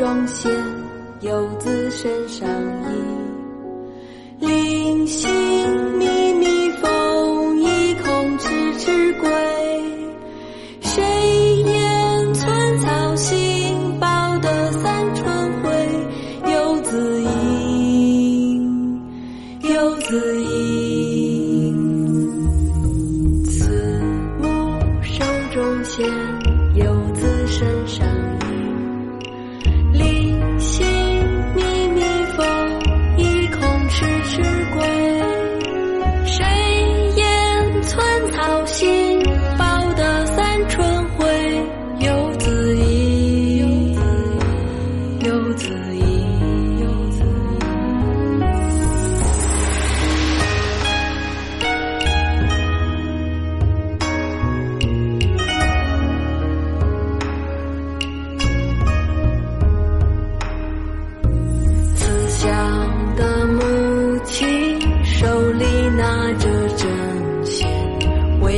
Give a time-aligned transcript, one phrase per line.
[0.00, 0.50] 慈母手中线，
[1.20, 4.46] 游子身上衣。
[4.46, 5.39] 临行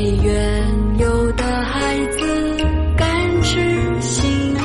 [0.00, 2.18] 远游的孩子
[2.96, 3.08] 感
[3.42, 4.56] 知心意。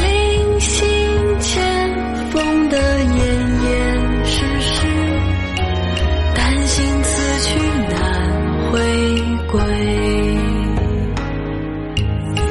[0.00, 0.76] 临行
[1.40, 1.50] 前
[2.30, 3.18] 封得严
[3.64, 4.86] 严实实，
[6.34, 7.58] 担心此去
[7.90, 7.96] 难
[8.70, 8.74] 回
[9.52, 9.54] 归。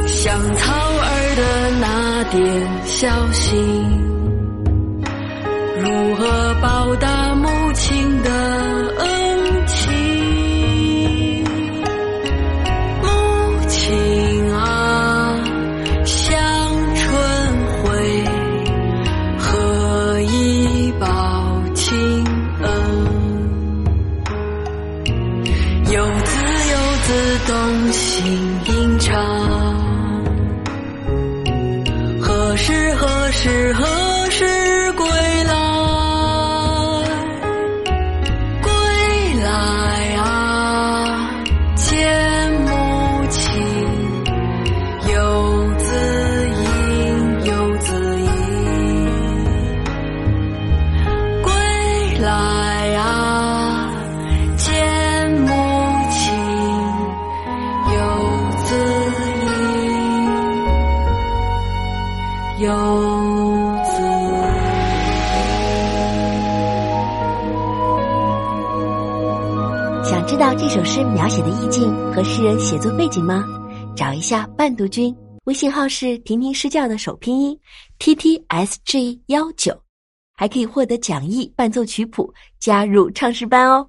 [0.08, 1.42] 香草儿的
[1.82, 1.84] 那
[2.32, 2.38] 点
[2.86, 3.44] 小心。
[5.78, 6.24] 如何
[6.62, 6.75] 把
[27.08, 27.14] 自
[27.46, 28.26] 动心
[28.66, 29.14] 吟唱，
[32.20, 33.86] 何时何时何
[34.32, 34.65] 时
[62.58, 62.70] 游
[63.84, 63.92] 子
[70.10, 73.44] 想知道这首诗描写的意境和诗人写作背景吗？
[73.94, 77.60] 找一下伴读君，微信号是婷婷诗教的首拼音
[78.00, 79.78] t t s g 幺九，
[80.34, 83.86] 还可以获得讲义、伴奏曲谱，加入唱诗班哦。